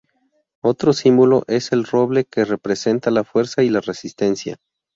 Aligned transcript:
Otro 0.63 0.93
símbolo 0.93 1.43
es 1.45 1.71
el 1.73 1.83
roble, 1.83 2.25
que 2.25 2.43
representa 2.43 3.11
la 3.11 3.23
fuerza 3.23 3.61
y 3.61 3.69
la 3.69 3.81
resistencia. 3.81 4.57